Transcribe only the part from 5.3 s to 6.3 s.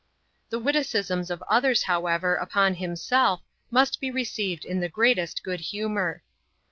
good humour.